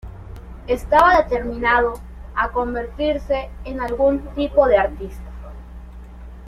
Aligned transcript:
Estaba 0.65 1.21
determinado 1.21 1.93
a 2.35 2.49
convertirse 2.49 3.51
en 3.65 3.81
algún 3.81 4.21
tipo 4.33 4.65
de 4.67 4.77
artista. 4.79 5.29